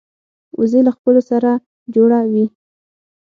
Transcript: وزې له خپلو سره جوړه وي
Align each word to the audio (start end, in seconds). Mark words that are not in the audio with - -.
وزې 0.59 0.79
له 0.87 0.91
خپلو 0.97 1.21
سره 1.29 1.49
جوړه 1.95 2.19
وي 2.31 2.45